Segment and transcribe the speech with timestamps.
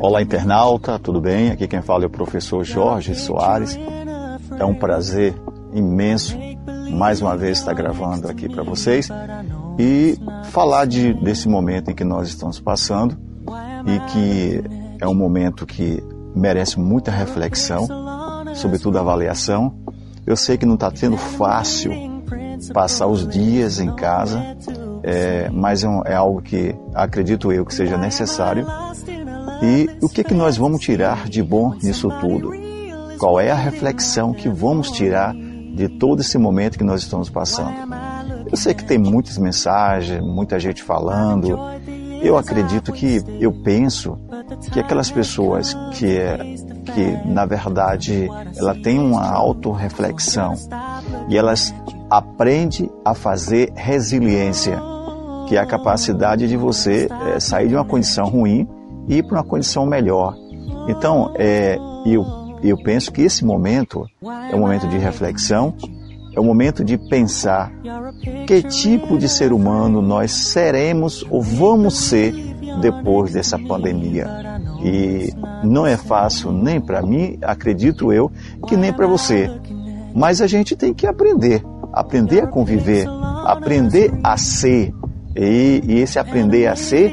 [0.00, 1.50] Olá, internauta, tudo bem?
[1.50, 3.74] Aqui quem fala é o professor Jorge Soares.
[4.58, 5.34] É um prazer
[5.72, 6.36] imenso
[6.90, 9.08] mais uma vez estar gravando aqui para vocês
[9.78, 10.14] e
[10.50, 13.18] falar de, desse momento em que nós estamos passando
[13.86, 14.62] e que
[15.00, 16.04] é um momento que
[16.36, 17.88] merece muita reflexão,
[18.54, 19.74] sobretudo avaliação.
[20.26, 21.92] Eu sei que não está sendo fácil
[22.74, 24.54] passar os dias em casa,
[25.02, 28.66] é, mas é, um, é, algo que acredito eu que seja necessário.
[29.62, 32.52] E o que, que nós vamos tirar de bom nisso tudo?
[33.18, 37.74] Qual é a reflexão que vamos tirar de todo esse momento que nós estamos passando?
[38.50, 41.58] Eu sei que tem muitas mensagens, muita gente falando.
[42.22, 44.16] Eu acredito que, eu penso
[44.72, 46.36] que aquelas pessoas que, é,
[46.94, 50.54] que na verdade, ela tem uma autorreflexão
[51.28, 51.74] e elas
[52.08, 54.80] aprendem a fazer resiliência,
[55.48, 58.66] que é a capacidade de você é, sair de uma condição ruim
[59.08, 60.36] ir para uma condição melhor.
[60.88, 62.24] Então, é, eu,
[62.62, 64.06] eu penso que esse momento
[64.50, 65.74] é um momento de reflexão,
[66.34, 67.72] é o momento de pensar
[68.46, 72.32] que tipo de ser humano nós seremos ou vamos ser
[72.80, 74.26] depois dessa pandemia.
[74.82, 75.32] E
[75.64, 78.30] não é fácil nem para mim, acredito eu,
[78.66, 79.50] que nem para você.
[80.14, 83.06] Mas a gente tem que aprender, aprender a conviver,
[83.44, 84.94] aprender a ser.
[85.36, 87.12] E, e esse aprender a ser,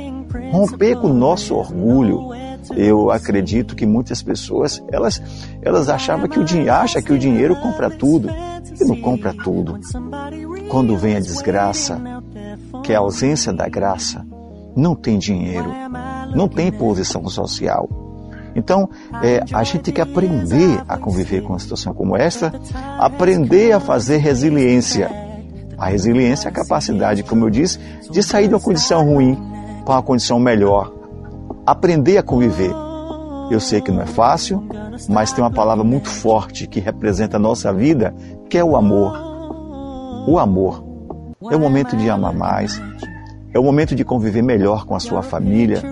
[0.51, 2.29] romper com o nosso orgulho,
[2.75, 5.21] eu acredito que muitas pessoas elas
[5.61, 9.79] elas achavam que o dinheiro acha que o dinheiro compra tudo e não compra tudo.
[10.69, 12.01] Quando vem a desgraça,
[12.83, 14.25] que é a ausência da graça,
[14.75, 15.71] não tem dinheiro,
[16.35, 17.87] não tem posição social.
[18.55, 18.89] Então,
[19.21, 22.53] é, a gente tem que aprender a conviver com uma situação como esta,
[22.97, 25.11] aprender a fazer resiliência.
[25.77, 27.77] A resiliência é a capacidade, como eu disse,
[28.09, 29.37] de sair de uma condição ruim
[29.85, 30.91] para uma condição melhor,
[31.65, 32.73] aprender a conviver.
[33.51, 34.67] Eu sei que não é fácil,
[35.07, 38.13] mas tem uma palavra muito forte que representa a nossa vida,
[38.49, 39.15] que é o amor.
[40.27, 40.83] O amor.
[41.51, 42.81] É o momento de amar mais,
[43.53, 45.83] é o momento de conviver melhor com a sua família,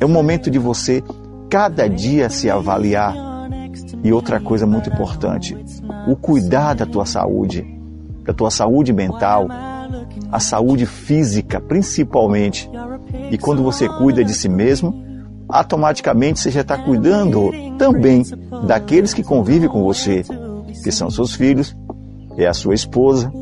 [0.00, 1.04] é o momento de você
[1.50, 3.14] cada dia se avaliar.
[4.02, 5.54] E outra coisa muito importante,
[6.08, 7.64] o cuidar da tua saúde,
[8.24, 9.46] da tua saúde mental,
[10.30, 12.70] a saúde física principalmente.
[13.30, 14.94] E quando você cuida de si mesmo,
[15.48, 18.22] automaticamente você já está cuidando também
[18.66, 20.24] daqueles que convivem com você,
[20.82, 21.76] que são seus filhos,
[22.36, 23.32] é a sua esposa,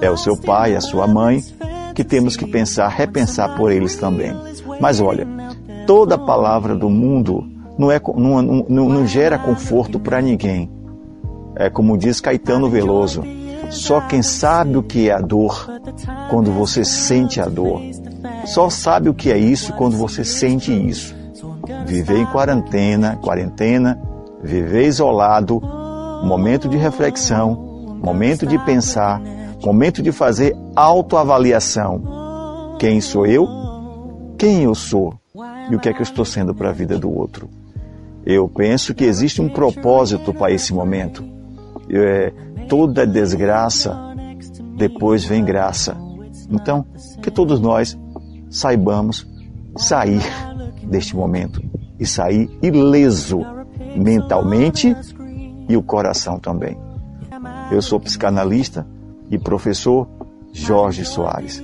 [0.00, 1.42] é o seu pai, a sua mãe,
[1.94, 4.34] que temos que pensar, repensar por eles também.
[4.80, 5.26] Mas olha,
[5.86, 7.44] toda palavra do mundo
[7.78, 10.70] não, é, não, não, não gera conforto para ninguém.
[11.56, 13.22] É como diz Caetano Veloso,
[13.70, 15.66] só quem sabe o que é a dor
[16.30, 17.80] quando você sente a dor.
[18.46, 21.14] Só sabe o que é isso quando você sente isso.
[21.84, 24.00] Viver em quarentena, quarentena,
[24.42, 25.60] viver isolado,
[26.24, 27.54] momento de reflexão,
[28.02, 29.20] momento de pensar,
[29.64, 32.76] momento de fazer autoavaliação.
[32.78, 33.46] Quem sou eu?
[34.38, 35.14] Quem eu sou?
[35.70, 37.48] E o que é que eu estou sendo para a vida do outro?
[38.24, 41.24] Eu penso que existe um propósito para esse momento.
[41.90, 42.32] É,
[42.68, 43.96] toda desgraça,
[44.76, 45.96] depois vem graça.
[46.50, 46.84] Então,
[47.22, 47.96] que todos nós
[48.50, 49.26] saibamos
[49.76, 50.22] sair
[50.84, 51.62] deste momento
[51.98, 53.40] e sair ileso
[53.96, 54.94] mentalmente
[55.68, 56.78] e o coração também.
[57.70, 58.86] Eu sou psicanalista
[59.30, 60.08] e professor
[60.52, 61.62] Jorge Soares.